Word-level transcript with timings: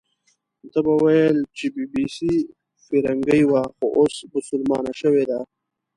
ده 0.71 0.79
به 0.85 0.93
ویل 1.03 1.37
چې 1.57 1.65
بي 1.73 1.85
بي 1.91 2.05
سي 2.15 2.31
فیرنګۍ 2.85 3.41
وه، 3.51 3.61
خو 3.75 3.85
اوس 3.97 4.15
بسلمانه 4.31 4.91
شوې 5.01 5.23
ده. 5.29 5.39